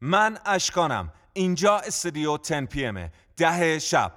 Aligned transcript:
من 0.00 0.38
اشکانم. 0.46 1.12
اینجا 1.32 1.76
استودیو 1.76 2.36
10 2.36 2.60
پی 2.60 2.84
امه 2.84 3.12
ده 3.36 3.78
شب. 3.78 4.12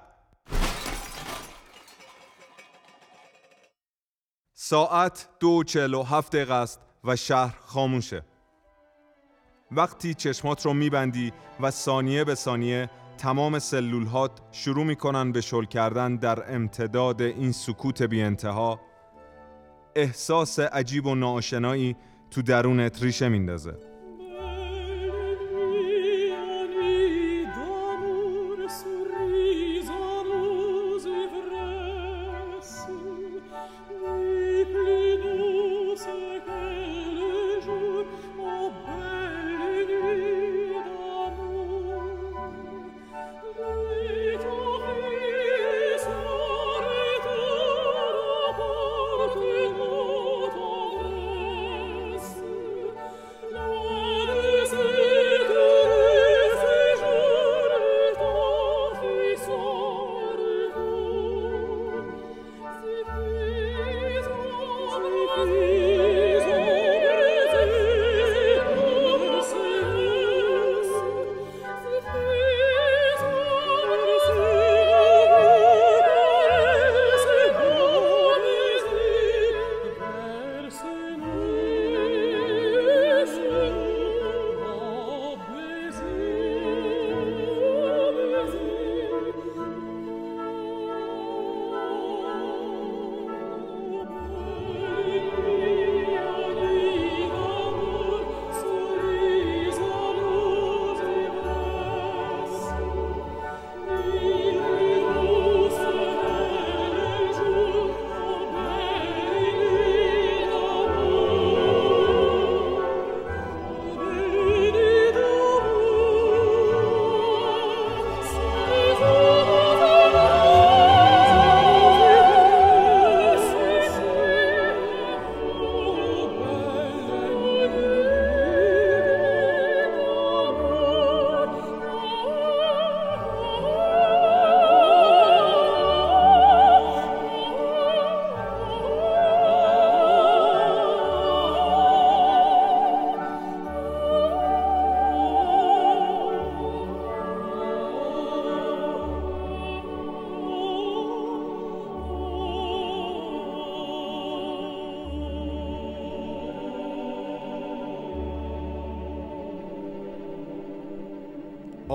ساعت 4.54 5.28
دو 5.40 5.64
چل 5.64 5.94
و 5.94 6.04
هفت 6.04 6.36
دقیقه 6.36 6.54
است 6.54 6.82
و 7.04 7.16
شهر 7.16 7.56
خاموشه 7.66 8.26
وقتی 9.72 10.14
چشمات 10.14 10.66
رو 10.66 10.74
میبندی 10.74 11.34
و 11.60 11.72
ثانیه 11.72 12.24
به 12.24 12.36
ثانیه 12.36 12.90
تمام 13.18 13.60
سلولهات 13.60 14.32
شروع 14.52 14.86
می‌کنن 14.86 15.32
به 15.32 15.42
شل 15.42 15.66
کردن 15.66 16.16
در 16.16 16.56
امتداد 16.56 17.22
این 17.22 17.52
سکوت 17.52 18.02
بی 18.02 18.22
انتها 18.22 18.80
احساس 19.96 20.60
عجیب 20.60 21.06
و 21.06 21.16
ناآشنایی 21.16 21.96
تو 22.32 22.42
درونت 22.42 23.04
ریشه 23.04 23.30
میندازه. 23.30 23.91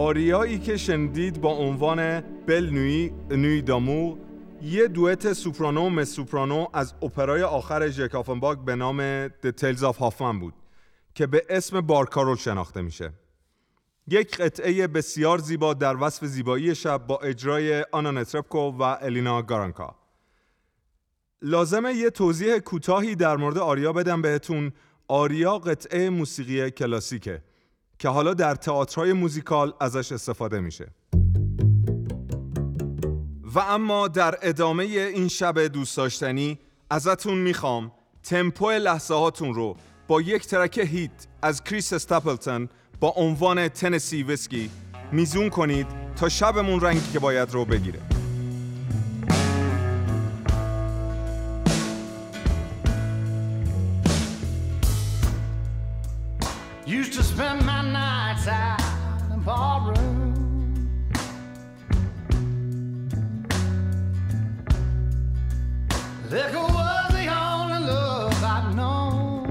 آریایی 0.06 0.58
که 0.58 0.76
شنیدید 0.76 1.40
با 1.40 1.50
عنوان 1.50 2.20
بل 2.20 2.70
نوی 2.72 3.12
نوی 3.30 3.62
دامو 3.62 4.16
یه 4.62 4.88
دوئت 4.88 5.32
سوپرانو 5.32 6.00
و 6.00 6.04
سوپرانو 6.04 6.66
از 6.72 6.94
اپرای 7.02 7.42
آخر 7.42 7.88
ژکافنباگ 7.88 8.58
به 8.58 8.76
نام 8.76 9.28
The 9.28 9.52
Tales 9.60 9.80
of 9.80 9.96
Hoffman 9.98 10.38
بود 10.40 10.54
که 11.14 11.26
به 11.26 11.46
اسم 11.50 11.80
بارکارول 11.80 12.36
شناخته 12.36 12.82
میشه. 12.82 13.12
یک 14.08 14.36
قطعه 14.36 14.86
بسیار 14.86 15.38
زیبا 15.38 15.74
در 15.74 15.96
وصف 15.96 16.24
زیبایی 16.26 16.74
شب 16.74 17.06
با 17.06 17.18
اجرای 17.18 17.84
آنا 17.92 18.10
نترپکو 18.10 18.58
و 18.58 18.82
الینا 18.82 19.42
گارانکا. 19.42 19.96
لازمه 21.42 21.94
یه 21.94 22.10
توضیح 22.10 22.58
کوتاهی 22.58 23.14
در 23.14 23.36
مورد 23.36 23.58
آریا 23.58 23.92
بدم 23.92 24.22
بهتون. 24.22 24.72
آریا 25.08 25.58
قطعه 25.58 26.10
موسیقی 26.10 26.70
کلاسیکه. 26.70 27.42
که 27.98 28.08
حالا 28.08 28.34
در 28.34 28.54
تئاترهای 28.54 29.12
موزیکال 29.12 29.74
ازش 29.80 30.12
استفاده 30.12 30.60
میشه. 30.60 30.86
و 33.54 33.58
اما 33.58 34.08
در 34.08 34.38
ادامه 34.42 34.84
این 34.84 35.28
شب 35.28 35.60
دوست 35.60 35.96
داشتنی 35.96 36.58
ازتون 36.90 37.38
می‌خوام 37.38 37.92
تمپو 38.22 38.70
لحظه 38.70 39.14
هاتون 39.14 39.54
رو 39.54 39.76
با 40.08 40.20
یک 40.20 40.46
track 40.46 40.78
hit 40.78 41.26
از 41.42 41.64
کریس 41.64 41.92
استاپلتن 41.92 42.68
با 43.00 43.08
عنوان 43.16 43.68
Tennessee 43.68 44.22
Whiskey 44.22 44.70
میزون 45.12 45.48
کنید 45.48 45.86
تا 46.16 46.28
شبمون 46.28 46.80
رنگی 46.80 47.12
که 47.12 47.18
باید 47.18 47.50
رو 47.50 47.64
بگیره. 47.64 48.15
Ballroom. 59.46 60.34
Liquor 66.28 66.58
was 66.58 67.08
the 67.12 67.26
only 67.28 67.78
love 67.86 68.42
I'd 68.42 68.74
known. 68.74 69.46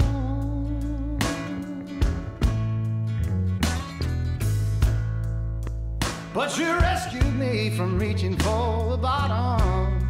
But 6.34 6.58
you 6.58 6.74
rescued 6.74 7.34
me 7.36 7.70
from 7.70 7.98
reaching 7.98 8.36
for 8.36 8.90
the 8.90 8.98
bottom. 8.98 10.05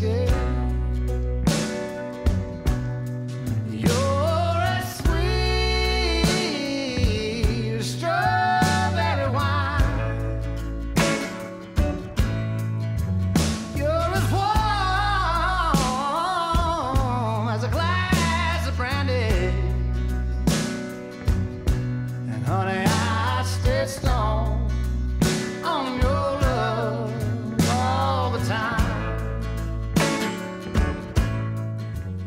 escape. 0.00 0.27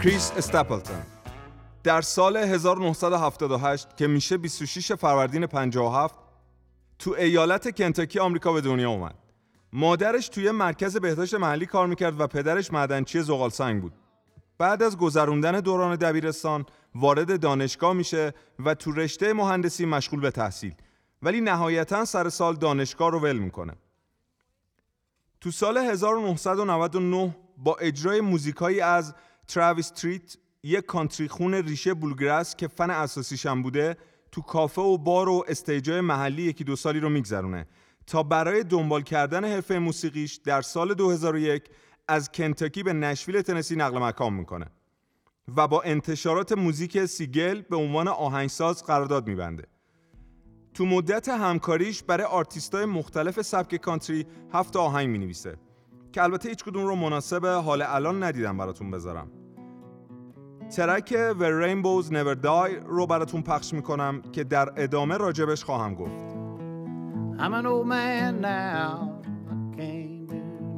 کریس 0.03 0.31
استاپلتون 0.37 0.95
در 1.83 2.01
سال 2.01 2.37
1978 2.37 3.97
که 3.97 4.07
میشه 4.07 4.37
26 4.37 4.91
فروردین 4.91 5.45
57 5.45 6.15
تو 6.99 7.11
ایالت 7.11 7.75
کنتاکی 7.75 8.19
آمریکا 8.19 8.53
به 8.53 8.61
دنیا 8.61 8.89
اومد. 8.89 9.15
مادرش 9.73 10.29
توی 10.29 10.51
مرکز 10.51 10.97
بهداشت 10.97 11.33
محلی 11.33 11.65
کار 11.65 11.87
می‌کرد 11.87 12.21
و 12.21 12.27
پدرش 12.27 12.73
معدنچی 12.73 13.21
زغال 13.21 13.49
سنگ 13.49 13.81
بود. 13.81 13.93
بعد 14.57 14.83
از 14.83 14.97
گذروندن 14.97 15.59
دوران 15.59 15.95
دبیرستان 15.95 16.65
وارد 16.95 17.39
دانشگاه 17.39 17.93
میشه 17.93 18.33
و 18.65 18.73
تو 18.73 18.91
رشته 18.91 19.33
مهندسی 19.33 19.85
مشغول 19.85 20.19
به 20.19 20.31
تحصیل 20.31 20.75
ولی 21.21 21.41
نهایتا 21.41 22.05
سر 22.05 22.29
سال 22.29 22.55
دانشگاه 22.55 23.11
رو 23.11 23.19
ول 23.19 23.37
می‌کنه. 23.37 23.73
تو 25.41 25.51
سال 25.51 25.77
1999 25.77 27.35
با 27.57 27.75
اجرای 27.75 28.21
موزیکایی 28.21 28.81
از 28.81 29.13
تراویس 29.47 29.89
تریت 29.89 30.37
یک 30.63 30.85
country 30.85 31.27
خون 31.27 31.53
ریشه 31.53 31.93
bluegrass 31.93 32.55
که 32.55 32.67
فن 32.67 32.89
اساسیشم 32.89 33.61
بوده 33.61 33.97
تو 34.31 34.41
کافه 34.41 34.81
و 34.81 34.97
بار 34.97 35.29
و 35.29 35.45
stage 35.47 35.92
ای 35.92 36.01
محلی 36.01 36.43
یکی 36.43 36.63
دو 36.63 36.75
سالی 36.75 36.99
رو 36.99 37.09
میگذرونه. 37.09 37.67
تا 38.07 38.23
برای 38.23 38.63
دنبال 38.63 39.01
کردن 39.01 39.45
حرفه 39.45 39.79
موسیقیش 39.79 40.35
در 40.35 40.61
سال 40.61 40.93
2001 40.93 41.63
از 42.07 42.31
کنتاکی 42.31 42.83
به 42.83 42.93
نشویل 42.93 43.41
تنسی 43.41 43.75
نقل 43.75 43.97
مکان 43.97 44.33
می‌کنه 44.33 44.65
و 45.57 45.67
با 45.67 45.81
انتشارات 45.81 46.51
موزیک 46.51 47.05
Sea 47.05 47.26
Gayle 47.26 47.61
به 47.61 47.75
عنوان 47.75 48.07
آهنگساز 48.07 48.83
قرارداد 48.83 49.27
میبنده. 49.27 49.63
تو 50.73 50.85
مدت 50.85 51.29
همکاریش 51.29 52.03
برای 52.03 52.25
آرتیستای 52.25 52.85
مختلف 52.85 53.41
سبک 53.41 53.75
کانتری 53.75 54.25
هفت 54.53 54.75
آهنگ 54.75 55.09
می‌نویسه. 55.09 55.57
که 56.11 56.23
البته 56.23 56.49
هیچ 56.49 56.63
کدوم 56.63 56.85
رو 56.85 56.95
مناسب 56.95 57.45
حال 57.45 57.81
الان 57.81 58.23
ندیدم 58.23 58.57
براتون 58.57 58.91
بذارم 58.91 59.31
ترک 60.75 61.09
The 61.31 61.51
Rainbows 61.63 62.09
Never 62.09 62.35
Die 62.43 62.85
رو 62.85 63.07
براتون 63.07 63.41
پخش 63.41 63.73
می‌کنم 63.73 64.21
که 64.21 64.43
در 64.43 64.69
ادامه 64.77 65.17
راجبش 65.17 65.63
خواهم 65.63 65.95
گفت 65.95 66.31
I'm 67.37 67.53
an 67.55 67.65
old 67.65 67.87
man 67.87 68.41
now. 68.41 69.19
I 69.79 70.19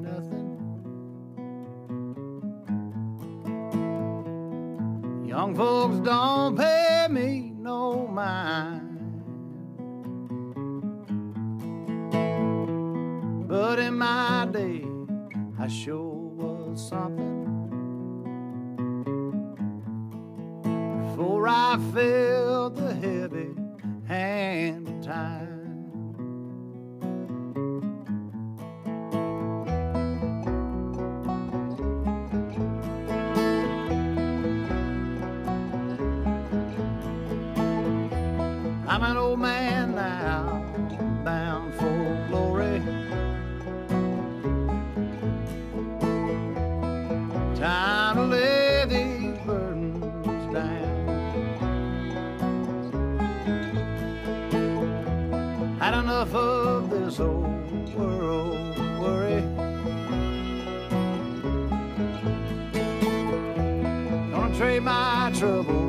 nothing. 0.05 0.49
Young 5.27 5.51
folks 5.55 5.97
don't 6.09 6.55
pay 6.55 7.07
me 7.09 7.29
no 7.67 8.07
mind. 8.07 8.82
I 15.63 15.67
sure 15.69 16.27
was 16.35 16.89
something. 16.89 17.45
Before 20.61 21.47
I 21.47 21.79
felt 21.93 22.62
this 56.99 57.19
old 57.19 57.93
world 57.95 58.77
worry. 58.99 59.41
Gonna 64.31 64.57
trade 64.57 64.83
my 64.83 65.31
troubles 65.35 65.82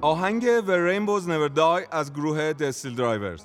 آهنگ 0.00 0.42
Where 0.60 0.78
Rainbows 0.88 1.24
Never 1.26 1.50
Die 1.56 1.88
از 1.90 2.12
گروه 2.12 2.52
The 2.52 2.94
SteelDrivers 2.94 3.44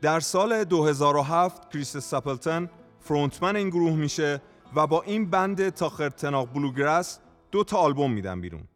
در 0.00 0.20
سال 0.20 0.64
2007 0.64 1.70
کریس 1.70 1.96
استپلتن 1.96 2.70
frontman 3.00 3.56
این 3.56 3.68
گروه 3.70 3.92
میشه 3.92 4.42
و 4.76 4.86
با 4.86 5.02
این 5.02 5.30
band 5.30 5.68
تا 5.68 5.88
خرتناق 5.88 6.52
bluegrass 6.52 7.18
دو 7.50 7.64
تا 7.64 7.76
آلبوم 7.76 8.12
میدن 8.12 8.40
بیرون. 8.40 8.68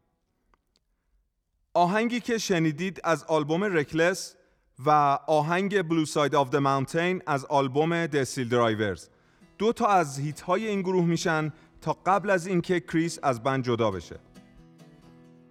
آهنگی 1.75 2.20
که 2.20 2.38
شنیدید 2.38 3.00
از 3.05 3.25
آلبوم 3.25 3.64
Reckless 3.65 4.35
و 4.87 4.91
آهنگ 5.26 5.82
Blue 5.83 6.05
Side 6.05 6.35
of 6.35 6.50
the 6.50 6.56
Mountain 6.56 7.23
از 7.26 7.44
آلبوم 7.44 8.06
The 8.06 8.49
SteelDrivers 8.49 9.09
دو 9.58 9.73
تا 9.73 9.87
از 9.87 10.19
hit 10.19 10.41
های 10.41 10.67
این 10.67 10.81
گروه 10.81 11.05
میشن 11.05 11.53
تا 11.81 11.97
قبل 12.06 12.31
از 12.31 12.47
اینکه 12.47 12.81
کریس 12.81 13.19
از 13.23 13.43
band 13.43 13.65
جدا 13.64 13.91
بشه. 13.91 14.17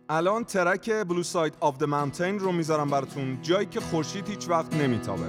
الان 0.09 0.43
track 0.43 0.89
Blue 0.89 1.23
Side 1.23 1.57
of 1.59 1.77
the 1.77 1.83
Mountain 1.83 2.39
رو 2.39 2.51
می‌ذارم 2.51 2.89
براتون 2.89 3.41
جایی 3.41 3.67
که 3.67 3.79
خورشید 3.79 4.29
هیچ 4.29 4.49
وقت 4.49 4.73
نمیتابه. 4.73 5.27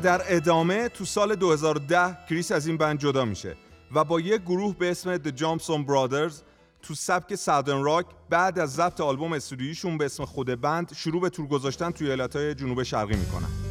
در 0.00 0.22
ادامه 0.36 0.88
تو 0.88 1.04
سال 1.04 1.34
2010 1.34 2.18
کریس 2.28 2.52
از 2.52 2.66
این 2.66 2.76
بند 2.76 2.98
جدا 2.98 3.24
میشه 3.24 3.56
و 3.94 4.04
با 4.04 4.20
یک 4.20 4.42
گروه 4.42 4.76
به 4.78 4.90
اسم 4.90 5.16
The 5.16 5.30
Johnson 5.30 5.86
Brothers 5.88 6.34
تو 6.82 6.94
سبک 6.94 7.34
ساودرن 7.34 7.82
راک 7.82 8.06
بعد 8.30 8.58
از 8.58 8.74
ضبط 8.74 9.00
آلبوم 9.00 9.32
استودیویشون 9.32 9.98
به 9.98 10.04
اسم 10.04 10.24
خود 10.24 10.60
بند 10.60 10.94
شروع 10.94 11.20
به 11.20 11.30
تور 11.30 11.46
گذاشتن 11.46 11.90
توی 11.90 12.06
ایالتهای 12.06 12.54
جنوب 12.54 12.82
شرقی 12.82 13.16
می‌کنن. 13.16 13.67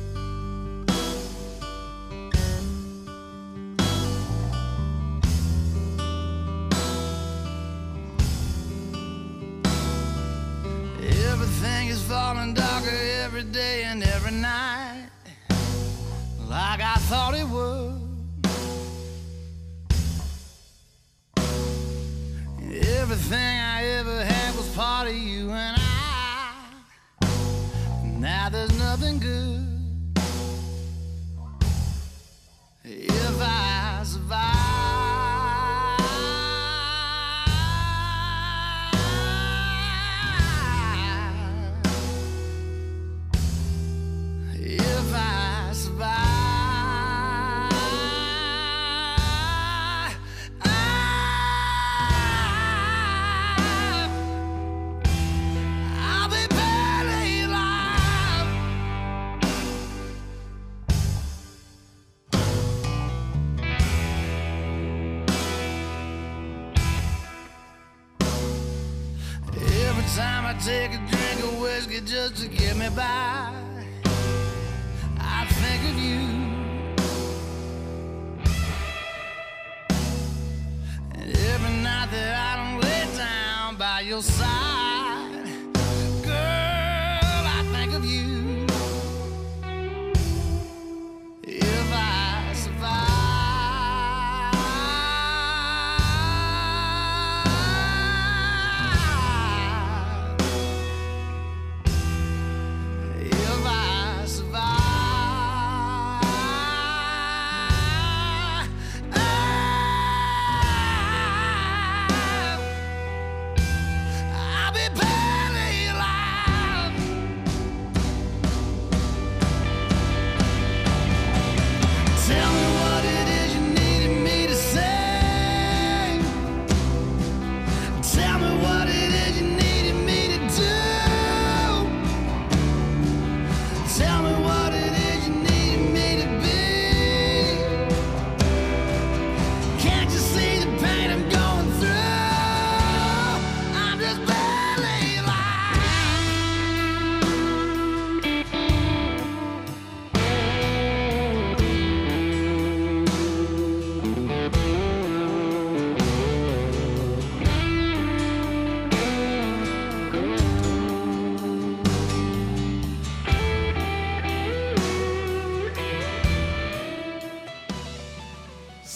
Take 70.64 70.92
a 70.92 70.98
drink 70.98 71.44
of 71.44 71.60
whiskey 71.62 72.02
just 72.02 72.38
to 72.38 72.48
get 72.48 72.76
me 72.78 72.90
by, 72.96 73.54
I 75.20 75.46
think 75.46 75.84
of 75.92 76.00
you. 76.04 76.37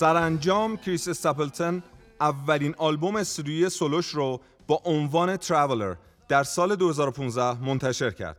سرانجام 0.02 0.78
کریس 0.78 1.08
استاپلتن 1.08 1.84
اولین 2.22 2.76
آلبوم 2.78 3.16
استودیویی 3.16 3.70
سولوش 3.70 4.08
رو 4.08 4.42
با 4.68 4.82
عنوان 4.86 5.38
Traveller 5.38 5.96
در 6.28 6.44
سال 6.44 6.76
2015 6.76 7.66
منتشر 7.66 8.12
کرد. 8.12 8.38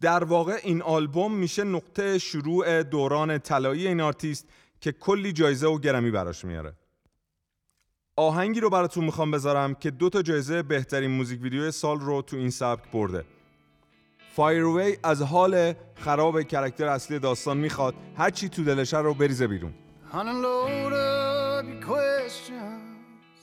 در 0.00 0.24
واقع 0.24 0.58
این 0.62 0.82
آلبوم 0.82 1.34
میشه 1.34 1.64
نقطه 1.64 2.18
شروع 2.18 2.82
دوران 2.82 3.38
طلایی 3.38 3.86
این 3.88 4.00
آرتیست 4.00 4.48
که 4.80 4.92
کلی 4.92 5.32
جایزه 5.32 5.66
و 5.66 5.78
گرمی 5.78 6.10
براش 6.10 6.44
میاره. 6.44 6.72
آهنگی 8.16 8.60
رو 8.60 8.70
براتون 8.70 9.04
می‌خوام 9.04 9.30
بذارم 9.30 9.74
که 9.74 9.90
دو 9.90 10.08
تا 10.08 10.22
جایزه 10.22 10.62
بهترین 10.62 11.10
موزیک 11.10 11.42
ویدیو 11.42 11.70
سال 11.70 12.00
رو 12.00 12.22
تو 12.22 12.36
این 12.36 12.50
سبک 12.50 12.90
برده. 12.92 13.24
Fire 14.34 14.65
Away 14.65 14.96
از 15.02 15.22
حال 15.22 15.74
خراب 15.94 16.42
character 16.42 16.86
اصلی 16.86 17.18
داستان 17.18 17.56
می‌خواد 17.56 17.94
هر 18.16 18.30
چی 18.30 18.48
تو 18.48 18.64
دلشه 18.64 18.98
رو 18.98 19.14
بریزه 19.14 19.46
بیرون. 19.46 19.74
Unload 20.12 20.92
up 20.92 21.66
your 21.66 21.82
questions 21.82 22.60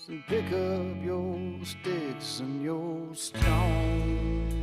and 0.08 0.25
pick 0.27 0.46
up 0.46 1.03
your 1.03 1.60
sticks 1.63 2.39
and 2.39 2.63
your 2.63 3.13
stones. 3.13 4.53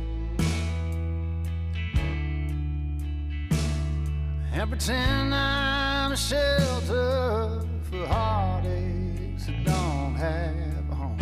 And 4.51 4.69
pretend 4.69 5.33
I'm 5.33 6.11
a 6.11 6.17
shelter 6.17 7.61
for 7.83 8.07
heartaches 8.07 9.45
that 9.45 9.63
don't 9.63 10.15
have 10.15 10.89
a 10.89 10.95
home. 10.95 11.17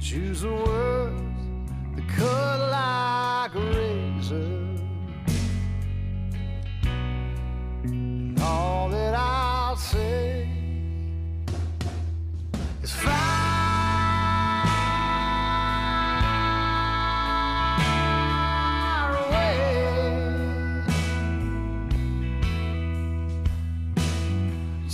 Choose 0.00 0.42
the 0.42 0.52
words 0.52 1.42
that 1.96 2.08
cut 2.08 2.60
like 2.70 3.54
a 3.54 3.60
razor. 3.78 4.63
All 8.54 8.88
that 8.88 9.14
I'll 9.14 9.76
say 9.76 10.48
is 12.82 12.92
away. 19.22 19.54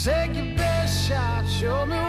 Take 0.05 0.35
your 0.41 0.51
best 0.57 1.09
shot, 1.09 1.45
show 1.59 1.85
me 1.87 2.00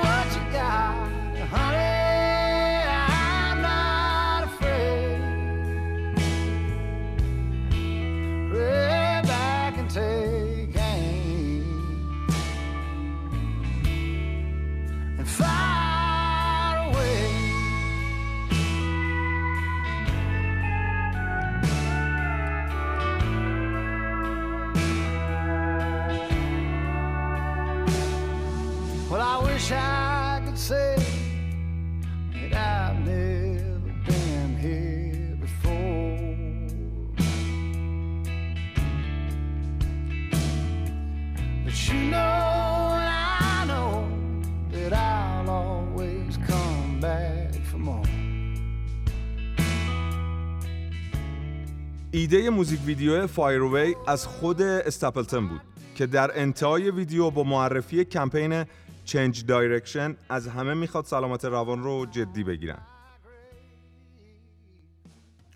ایده 52.22 52.50
موزیک 52.50 52.80
ویدیو 52.86 53.28
Fire 53.28 53.62
Away 53.62 53.96
از 54.08 54.28
خود 54.28 54.62
استاپلتن 54.62 55.48
بود 55.48 55.62
که 55.96 56.06
در 56.06 56.40
انتهای 56.40 56.92
ویدیو 56.92 57.30
با 57.30 57.44
معرفی 57.44 58.06
کمپین 58.06 58.66
Change 59.06 59.46
Direction 59.46 60.16
از 60.30 60.48
همه 60.48 60.74
می‌خواد 60.74 61.06
سلامت 61.06 61.46
روان 61.46 61.84
رو 61.84 62.06
جدی 62.06 62.44
بگیرن. 62.44 62.78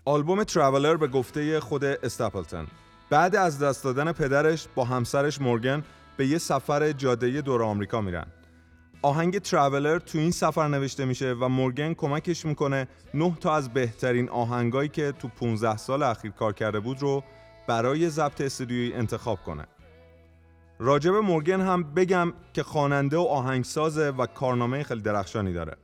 آلبوم 0.04 0.44
Traveller 0.44 0.96
به 0.96 1.08
گفته 1.08 1.60
خود 1.60 1.84
استاپلتن 1.84 2.66
بعد 3.10 3.36
از 3.36 3.58
دست 3.58 3.84
دادن 3.84 4.12
پدرش 4.12 4.68
با 4.74 4.84
همسرش 4.84 5.40
مورگن 5.40 5.84
به 6.16 6.26
یه 6.26 6.38
سفر 6.38 6.92
جاده 6.92 7.40
دور 7.40 7.62
آمریکا 7.62 8.00
میرن. 8.00 8.26
آهنگ 9.02 9.38
Traveller 9.38 9.98
تو 9.98 10.18
این 10.18 10.30
سفر 10.30 10.68
نوشته 10.68 11.04
میشه 11.04 11.32
و 11.32 11.48
مورگن 11.48 11.94
کمکش 11.94 12.46
می‌کنه 12.46 12.88
نه 13.14 13.36
تا 13.40 13.56
از 13.56 13.72
بهترین 13.72 14.28
آهنگایی 14.28 14.88
که 14.88 15.12
تو 15.12 15.28
15 15.28 15.76
سال 15.76 16.02
اخیر 16.02 16.30
کار 16.30 16.52
کرده 16.52 16.80
بود 16.80 17.02
رو 17.02 17.24
برای 17.66 18.10
ضبط 18.10 18.40
استودیویی 18.40 18.92
انتخاب 18.92 19.42
کنه. 19.42 19.66
راجب 20.78 21.14
مورگن 21.14 21.60
هم 21.60 21.94
بگم 21.94 22.32
که 22.52 22.62
خواننده 22.62 23.16
و 23.16 23.20
آهنگسازه 23.20 24.10
و 24.10 24.26
کارنامه 24.26 24.82
خیلی 24.82 25.00
درخشانی 25.00 25.52
داره. 25.52 25.76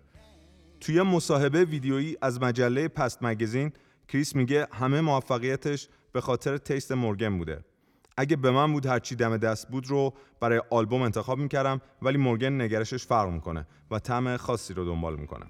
توی 0.81 1.03
مصاحبه 1.03 1.65
ویدیویی 1.65 2.17
از 2.23 2.43
مجله 2.43 2.89
پست 2.89 3.19
مگزین 3.23 3.73
کریس 4.09 4.37
میگه 4.37 4.67
همه 4.73 5.01
موفقیتش 5.01 5.89
به 6.13 6.21
خاطر 6.21 6.57
تیست 6.57 6.93
مورگن 6.93 7.39
بوده. 7.39 7.65
اگه 8.17 8.37
به 8.37 8.51
من 8.51 8.73
بود 8.73 8.87
هرچی 8.87 9.17
دم 9.17 9.37
دست 9.37 9.69
بود 9.69 9.87
رو 9.87 10.15
برای 10.41 10.63
آلبوم 10.71 11.03
انتخاب 11.03 11.39
می‌کردم 11.39 11.81
ولی 12.03 12.19
مورگن 12.19 12.63
نگرشش 12.63 13.07
فرق 13.07 13.31
می‌کنه 13.31 13.67
و 13.91 13.99
طعم 13.99 14.37
خاصی 14.37 14.75
رو 14.75 14.85
دنبال 14.85 15.17
می‌کنه 15.17 15.47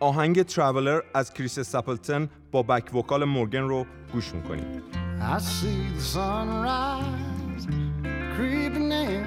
آهنگ 0.00 0.42
ترافلر 0.42 1.00
از 1.14 1.32
کریس 1.34 1.60
سپلتن 1.60 2.28
با 2.52 2.62
بک 2.62 2.94
وکال 2.94 3.24
مورگن 3.24 3.60
رو 3.62 3.86
گوش 4.12 4.34
می‌کنیم 4.34 4.82
I 5.20 5.38
see 5.38 5.80
the 5.96 6.02
sunrise 6.16 7.64
creeping 8.36 8.92
in. 8.92 9.24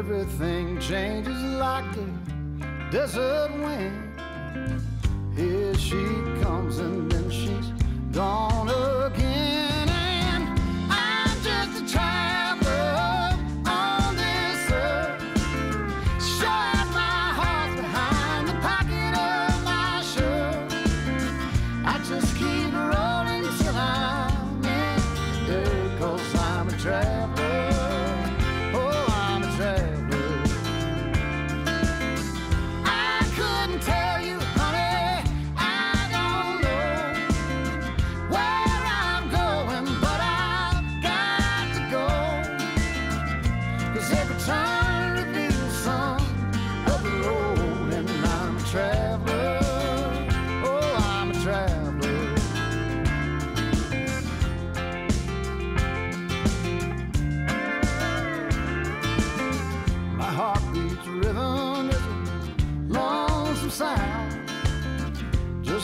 Everything 0.00 0.80
changes 0.80 1.40
like 1.64 1.88
the 1.96 2.06
desert 2.90 3.52
wind. 3.64 4.02
Here 5.36 5.74
she 5.86 6.02
comes 6.42 6.78
and 6.78 7.10
then 7.10 7.30
she's 7.30 7.68
gone 8.12 8.68
again. 9.06 9.55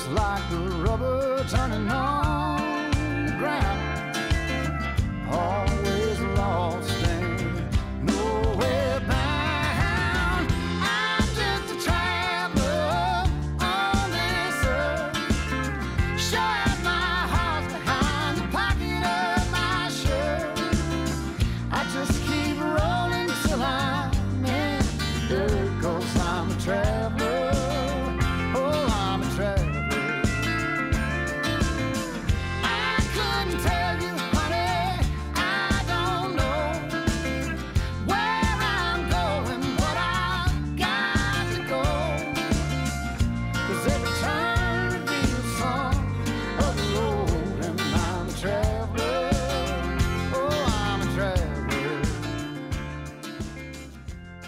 Like 0.09 0.49
the 0.51 0.57
rubber 0.59 1.45
turning 1.49 1.89
on 1.89 2.22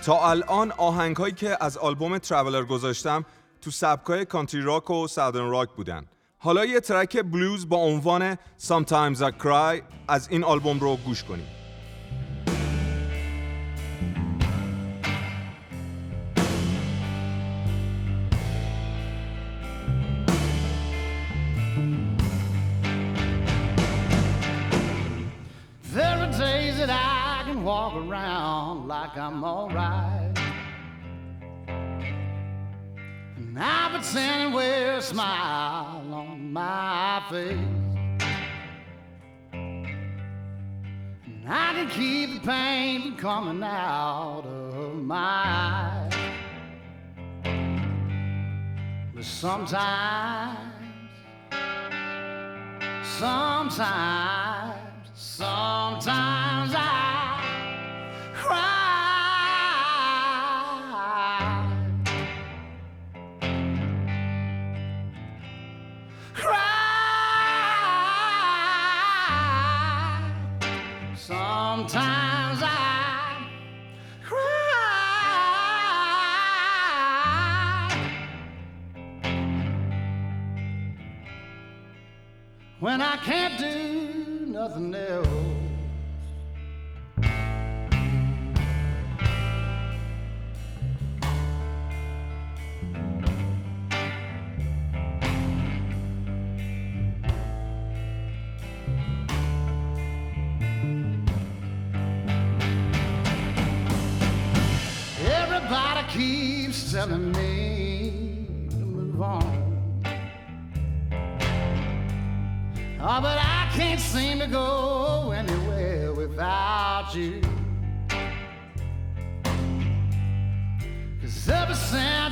تا 0.04 0.30
الان 0.30 0.72
آهنگ 0.72 1.16
هایی 1.16 1.34
که 1.34 1.56
از 1.60 1.78
آلبوم 1.78 2.18
ترافلر 2.18 2.64
گذاشتم 2.64 3.24
تو 3.60 3.70
سبکای 3.70 4.24
کانتری 4.24 4.60
راک 4.60 4.90
و 4.90 5.08
ساودرن 5.08 5.50
راک 5.50 5.68
بودن 5.70 6.06
حالا 6.38 6.64
یه 6.64 6.80
ترک 6.80 7.22
بلوز 7.22 7.68
با 7.68 7.76
عنوان 7.76 8.34
Sometimes 8.34 9.18
I 9.18 9.42
Cry 9.42 9.82
از 10.08 10.28
این 10.28 10.44
آلبوم 10.44 10.80
رو 10.80 10.96
گوش 10.96 11.24
کنیم 11.24 11.46
There 25.94 26.18
are 26.24 26.32
days 26.32 26.76
that 26.78 26.90
I 26.90 27.44
can 27.46 27.62
walk 27.62 27.94
around 27.94 28.88
like 28.88 29.16
I'm 29.16 29.44
alright. 29.44 29.83
Pretend 33.94 34.52
wear 34.52 34.96
a 34.96 35.00
smile 35.00 36.12
on 36.12 36.52
my 36.52 37.22
face. 37.30 37.56
And 39.52 41.46
I 41.46 41.74
can 41.74 41.88
keep 41.88 42.34
the 42.34 42.40
pain 42.40 43.02
from 43.02 43.16
coming 43.16 43.62
out 43.62 44.44
of 44.46 44.96
my 44.96 45.16
eyes. 45.16 46.12
But 49.14 49.24
sometimes 49.24 50.74
Sometimes, 53.18 55.08
sometimes 55.14 56.74
I. 56.74 57.40
Cry. 58.34 58.83
Sometimes 71.86 72.62
I 72.62 73.46
cry. 74.22 74.40
when 82.80 83.02
I 83.02 83.18
can't 83.18 83.43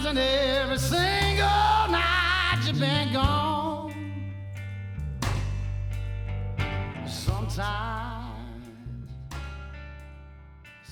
since 0.02 0.06
and 0.06 0.18
every 0.18 0.78
single 0.78 1.88
night 1.90 2.60
you've 2.66 2.80
been 2.80 3.12
gone. 3.12 3.52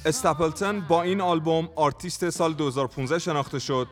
استپلتن 0.04 0.80
با 0.80 1.02
این 1.02 1.20
آلبوم 1.20 1.68
آرتیست 1.76 2.30
سال 2.30 2.52
2015 2.52 3.18
شناخته 3.18 3.58
شد. 3.58 3.88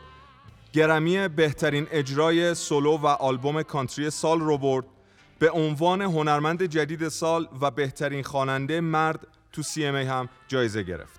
گرمی 0.73 1.27
بهترین 1.27 1.87
اجرای 1.91 2.55
سولو 2.55 2.97
و 2.97 3.07
آلبوم 3.07 3.63
country 3.63 4.09
سال 4.09 4.39
رو 4.39 4.57
برد. 4.57 4.85
به 5.39 5.51
عنوان 5.51 6.01
هنرمند 6.01 6.63
جدید 6.63 7.09
سال 7.09 7.47
و 7.61 7.71
بهترین 7.71 8.23
خواننده 8.23 8.81
مرد 8.81 9.27
تو 9.51 9.63
CMA 9.63 10.05
هم 10.05 10.29
جایزه 10.47 10.83
گرفت. 10.83 11.18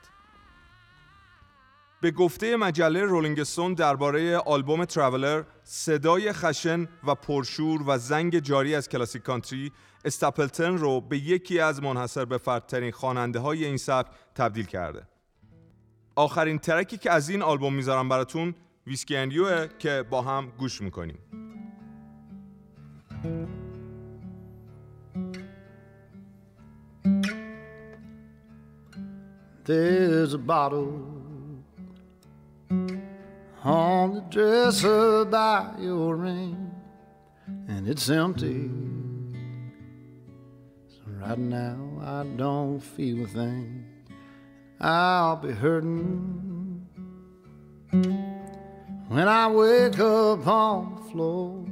به 2.00 2.10
گفته 2.10 2.56
مجله 2.56 3.04
رولینگستون 3.04 3.74
درباره 3.74 4.36
آلبوم 4.36 4.84
ترافلر 4.84 5.42
صدای 5.62 6.32
خشن 6.32 6.88
و 7.06 7.14
پرشور 7.14 7.82
و 7.86 7.98
زنگ 7.98 8.38
جاری 8.38 8.74
از 8.74 8.88
کلاسیک 8.88 9.22
کانتری 9.22 9.72
استاپلتن 10.04 10.78
رو 10.78 11.00
به 11.00 11.18
یکی 11.18 11.60
از 11.60 11.82
منحصر 11.82 12.24
به 12.24 12.38
فردترین 12.38 12.90
خواننده 12.90 13.38
های 13.38 13.64
این 13.64 13.76
سبک 13.76 14.10
تبدیل 14.34 14.66
کرده. 14.66 15.06
آخرین 16.16 16.58
ترکی 16.58 16.98
که 16.98 17.10
از 17.10 17.28
این 17.28 17.42
آلبوم 17.42 17.74
می‌ذارم 17.74 18.08
براتون 18.08 18.54
ویسکی 18.86 19.16
اندیوه 19.16 19.66
که 19.78 20.04
با 20.10 20.22
هم 20.22 20.52
گوش 20.58 20.80
می‌کنیم. 20.80 21.18
There's 29.66 30.34
a 30.34 30.38
bottle 30.38 31.09
on 33.64 34.14
the 34.14 34.20
dresser 34.22 35.24
by 35.26 35.70
your 35.78 36.16
ring, 36.16 36.70
and 37.68 37.86
it's 37.86 38.08
empty. 38.08 38.70
So 40.88 41.00
right 41.20 41.38
now 41.38 41.76
I 42.02 42.24
don't 42.36 42.80
feel 42.80 43.24
a 43.24 43.28
thing. 43.28 43.84
I'll 44.80 45.36
be 45.36 45.52
hurting 45.52 46.86
when 49.08 49.28
I 49.28 49.48
wake 49.48 49.98
up 49.98 50.46
on 50.46 50.94
the 50.94 51.10
floor, 51.10 51.66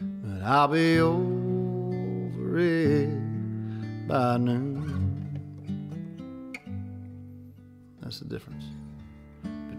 but 0.00 0.42
I'll 0.42 0.68
be 0.68 0.98
over 0.98 2.58
it 2.58 3.08
by 4.06 4.36
noon. 4.36 4.76
That's 8.02 8.18
the 8.18 8.26
difference 8.26 8.64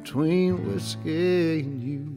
between 0.03 0.67
whiskey 0.67 1.59
and 1.59 1.83
you. 1.83 2.07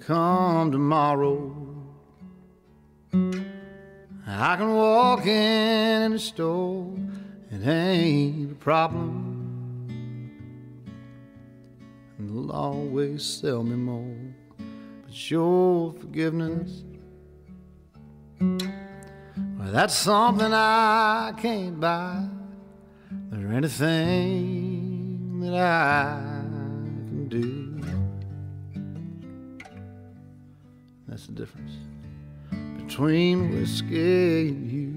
Come 0.00 0.72
tomorrow, 0.72 1.54
I 4.26 4.56
can 4.56 4.74
walk 4.74 5.26
in 5.26 6.12
the 6.12 6.18
store. 6.18 6.92
It 7.50 7.66
ain't 7.66 8.52
a 8.52 8.54
problem. 8.56 9.30
And 12.18 12.28
they'll 12.28 12.50
always 12.50 13.22
sell 13.22 13.62
me 13.62 13.76
more. 13.76 14.16
But 15.06 15.30
your 15.30 15.92
forgiveness 15.92 16.82
well, 19.64 19.72
that's 19.72 19.94
something 19.94 20.52
I 20.52 21.32
can't 21.38 21.80
buy. 21.80 22.28
Or 23.32 23.50
anything 23.50 25.40
that 25.40 25.54
I 25.54 26.20
can 27.08 27.28
do. 27.30 27.80
That's 31.08 31.26
the 31.28 31.32
difference 31.32 31.72
between 32.76 33.52
whiskey 33.52 34.48
and 34.48 34.70
you. 34.70 34.90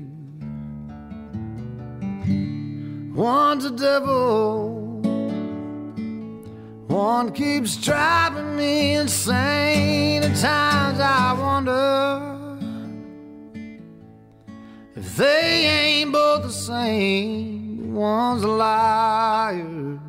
One's 3.16 3.64
a 3.64 3.72
devil. 3.72 4.84
One 6.88 7.32
keeps 7.32 7.78
driving 7.78 8.58
me 8.58 8.96
insane. 8.96 10.24
At 10.24 10.36
times 10.36 11.00
I 11.00 11.34
wonder 11.40 12.37
they 15.18 15.50
ain't 15.80 16.12
both 16.12 16.44
the 16.44 16.58
same, 16.72 17.94
one's 17.94 18.44
a 18.44 18.54
liar. 18.66 20.00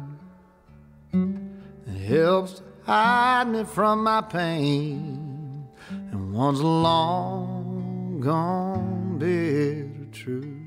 That 1.86 2.00
helps 2.14 2.62
hide 2.86 3.48
me 3.54 3.64
from 3.64 3.96
my 4.10 4.20
pain, 4.20 5.66
and 6.12 6.32
one's 6.32 6.60
a 6.60 6.72
long 6.88 8.20
gone 8.20 9.18
bitter 9.18 10.06
truth. 10.12 10.58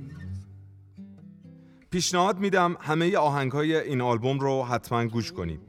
پیشنهاد 1.91 2.39
میدم 2.39 2.77
همه 2.79 3.17
آهنگ 3.17 3.51
های 3.51 3.75
این 3.75 4.01
آلبوم 4.01 4.39
رو 4.39 4.63
حتما 4.63 5.05
گوش 5.05 5.31
کنید. 5.31 5.59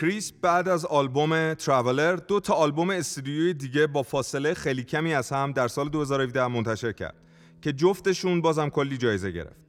کریس 0.00 0.32
بعد 0.42 0.68
از 0.68 0.86
آلبوم 0.86 1.54
ترافلر 1.54 2.16
دو 2.16 2.40
تا 2.40 2.54
آلبوم 2.54 2.90
استودیوی 2.90 3.54
دیگه 3.54 3.86
با 3.86 4.02
فاصله 4.02 4.54
خیلی 4.54 4.84
کمی 4.84 5.14
از 5.14 5.30
هم 5.30 5.52
در 5.52 5.68
سال 5.68 5.88
2017 5.88 6.46
منتشر 6.46 6.92
کرد. 6.92 7.23
که 7.64 7.72
جفتشون 7.72 8.40
بازم 8.40 8.68
کلی 8.68 8.96
جایزه 8.96 9.30
گرفت 9.30 9.64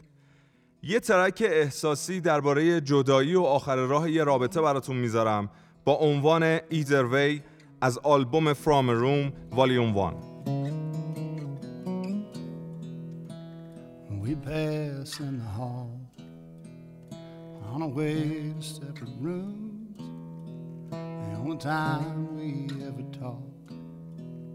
یه 0.83 0.99
ترک 0.99 1.43
احساسی 1.45 2.21
درباره 2.21 2.81
جدایی 2.81 3.35
و 3.35 3.41
آخر 3.41 3.75
راه 3.75 4.11
یه 4.11 4.23
رابطه 4.23 4.61
براتون 4.61 4.97
می‌ذارم 4.97 5.49
با 5.85 5.93
عنوان 5.93 6.57
Either 6.57 7.05
Way 7.13 7.41
از 7.81 7.97
آلبوم 7.97 8.53
From 8.53 8.89
a 8.89 8.95
Room 8.95 9.31
Volume 9.55 9.93
1 9.95 10.13
We 14.23 14.35
pass 14.35 15.19
in 15.19 15.33
the 15.43 15.49
hall 15.57 15.91
on 17.73 17.81
our 17.83 17.93
way 17.99 18.53
to 18.59 18.65
separate 18.77 19.15
rooms. 19.21 20.01
The 20.91 21.35
only 21.41 21.57
time 21.57 22.19
we 22.39 22.49
ever 22.89 23.05
talk 23.23 23.65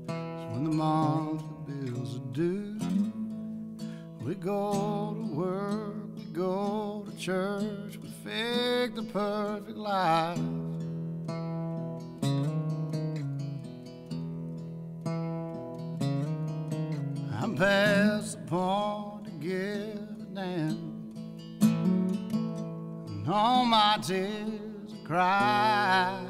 is 0.08 0.42
when 0.50 0.62
the 0.68 0.74
monthly 0.84 1.58
bills 1.68 2.10
are 2.18 2.28
due. 2.40 2.69
We 4.22 4.34
go 4.34 5.14
to 5.14 5.34
work, 5.34 5.94
we 6.14 6.24
go 6.24 7.06
to 7.10 7.16
church, 7.16 7.98
we 8.02 8.10
fake 8.22 8.94
the 8.94 9.02
perfect 9.02 9.78
life. 9.78 10.38
I'm 17.40 17.56
past 17.56 18.36
the 18.36 18.44
point 18.46 19.24
to 19.24 19.30
give 19.40 19.96
a 19.96 20.26
damn. 20.34 20.78
And 21.62 23.26
all 23.26 23.64
my 23.64 23.98
tears 24.02 24.60
cry. 25.06 26.29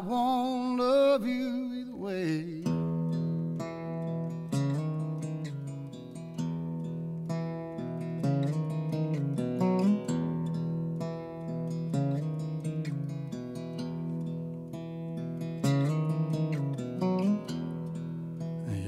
Won't 0.00 0.78
love 0.80 1.26
you 1.26 1.72
either 1.74 1.96
way. 1.96 2.62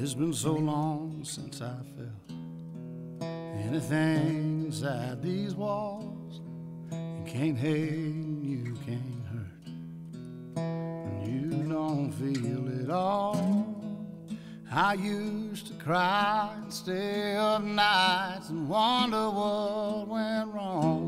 It's 0.03 0.15
been 0.15 0.35
so 0.35 0.53
long 0.55 1.25
since 1.25 1.63
I 1.63 1.75
felt 1.97 2.09
anything 3.23 4.65
inside 4.67 5.23
these 5.23 5.55
walls. 5.55 6.41
You 6.91 7.25
can't 7.25 7.57
hate, 7.57 8.22
I 14.93 14.95
used 14.95 15.69
to 15.69 15.75
cry 15.87 16.51
and 16.55 16.71
stay 16.71 17.35
up 17.35 17.63
nights 17.63 18.51
and 18.51 18.69
wonder 18.69 19.25
what 19.39 20.07
went 20.15 20.49
wrong. 20.55 21.03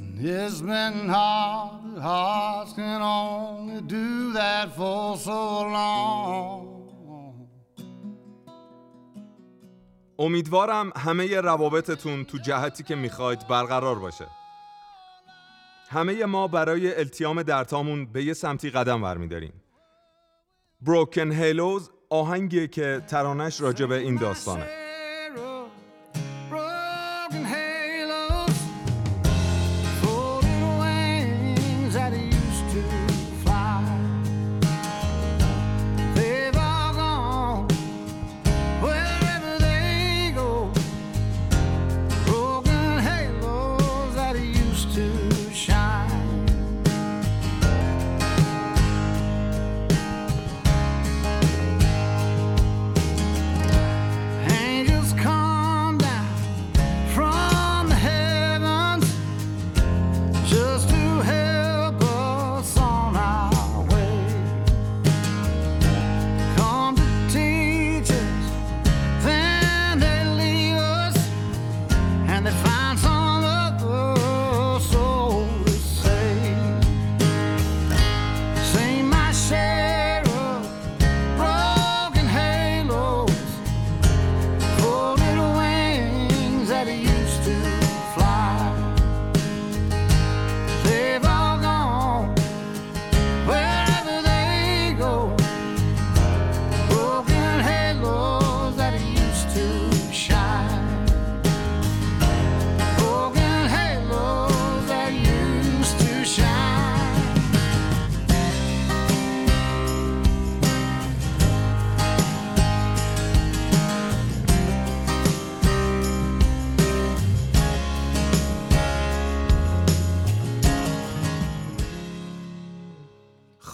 And 0.00 0.18
It's 0.18 0.62
been 0.62 1.10
hard, 1.10 1.82
but 1.84 2.00
hearts 2.00 2.72
can 2.72 3.02
only 3.02 3.82
do 3.82 4.32
that 4.32 4.66
for 4.78 5.18
so 5.18 5.40
long. 5.76 6.64
امیدوارم 10.18 10.92
همه 10.96 11.40
روابطتون 11.40 12.24
تو 12.24 12.38
جهتی 12.38 12.82
که 12.82 12.94
می‌خواید 12.94 13.48
برقرار 13.48 13.98
باشه 13.98 14.26
همه 15.90 16.24
ما 16.24 16.48
برای 16.48 16.98
التیام 16.98 17.42
درتامون 17.42 18.06
به 18.12 18.24
یه 18.24 18.34
سمتی 18.34 18.70
قدم 18.70 19.02
برمیداریم. 19.02 19.52
بروکن 20.80 21.32
هیلوز 21.32 21.90
آهنگیه 22.10 22.66
که 22.66 23.02
ترانش 23.08 23.60
راجع 23.60 23.86
به 23.86 23.98
این 23.98 24.16
داستانه. 24.16 24.77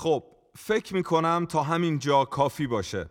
خب 0.05 0.25
فکر 0.57 0.95
می‌کنم 0.95 1.47
تا 1.49 1.63
همین 1.63 1.99
جا 1.99 2.25
کافی 2.25 2.67
باشه. 2.67 3.07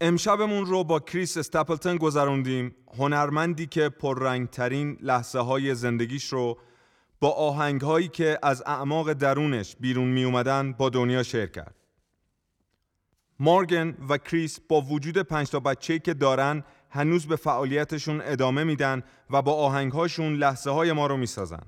امشبمون 0.00 0.66
رو 0.66 0.84
با 0.84 1.00
کریس 1.00 1.36
استپلتن 1.36 1.96
گذروندیم 1.96 2.74
هنرمندی 2.98 3.66
که 3.66 3.88
پررنگترین 3.88 4.98
لحظه 5.00 5.38
های 5.38 5.74
زندگیش 5.74 6.24
رو 6.24 6.58
با 7.20 7.30
آهنگ 7.30 7.80
هایی 7.80 8.08
که 8.08 8.38
از 8.42 8.62
اعماق 8.66 9.12
درونش 9.12 9.76
بیرون 9.80 10.08
می 10.08 10.24
اومدن 10.24 10.72
با 10.72 10.88
دنیا 10.88 11.22
شیر 11.22 11.46
کرد. 11.46 11.74
مارگن 13.38 13.96
و 14.08 14.18
کریس 14.18 14.60
با 14.68 14.80
وجود 14.80 15.18
پنج 15.18 15.50
تا 15.50 15.60
بچه‌ای 15.60 15.98
که 15.98 16.14
دارن 16.14 16.64
هنوز 16.90 17.26
به 17.26 17.36
فعالیتشون 17.36 18.20
ادامه 18.24 18.64
میدن 18.64 19.02
و 19.30 19.42
با 19.42 19.54
آهنگهاشون 19.54 20.34
لحظه 20.34 20.70
های 20.70 20.92
ما 20.92 21.06
رو 21.06 21.16
می‌سازن. 21.16 21.62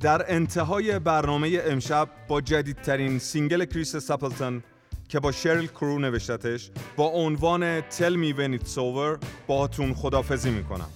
در 0.00 0.24
انتهای 0.28 0.98
برنامه 0.98 1.60
امشب 1.66 2.08
با 2.28 2.40
جدیدترین 2.40 3.18
single 3.18 3.64
کریس 3.64 3.96
استپلتن 3.96 4.62
که 5.08 5.20
با 5.20 5.32
شرل 5.32 5.66
کرو 5.66 5.98
نوشتتش 5.98 6.70
با 6.96 7.06
عنوان 7.06 7.80
Tell 7.80 8.14
Me 8.14 8.36
When 8.36 8.60
It's 8.60 8.74
Over 8.74 9.24
باهاتون 9.46 9.94
خدافزی 9.94 10.50
می‌کنم. 10.50 10.88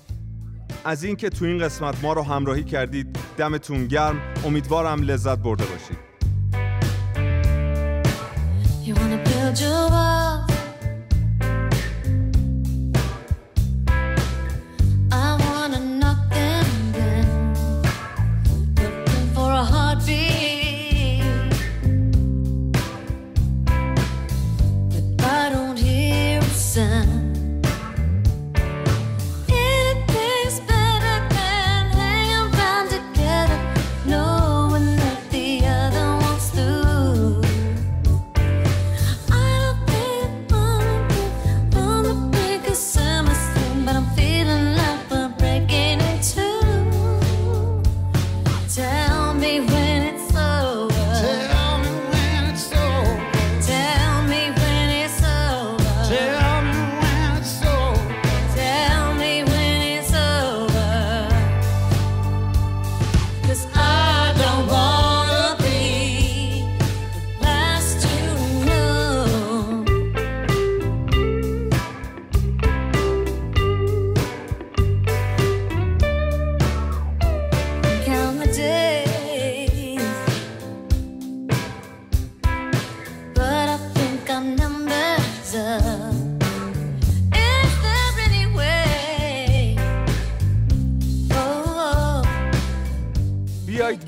از 0.85 1.05
اینکه 1.05 1.29
تو 1.29 1.45
این 1.45 1.59
قسمت 1.59 2.05
ما 2.05 2.13
رو 2.13 2.23
همراهی 2.23 2.65
کردید 2.65 3.19
دمتون 3.37 3.87
گرم. 3.87 4.21
امیدوارم 4.45 5.03
لذت 5.03 5.39
برده 5.39 5.65
باشید. 5.65 5.99
You 8.85 10.08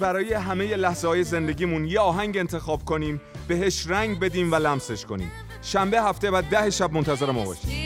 برای 0.00 0.34
همه 0.34 0.76
لحظه 0.76 1.08
های 1.08 1.24
زندگیمون 1.24 1.84
یه 1.84 2.00
آهنگ 2.00 2.38
انتخاب 2.38 2.84
کنیم 2.84 3.20
بهش 3.48 3.86
رنگ 3.86 4.20
بدیم 4.20 4.52
و 4.52 4.54
لمسش 4.54 5.04
کنیم. 5.04 5.30
شنبه 5.62 6.02
هفته 6.02 6.30
بعد 6.30 6.48
ده 6.48 6.70
شب 6.70 6.92
منتظر 6.92 7.30
ما 7.30 7.44
باشید. 7.44 7.79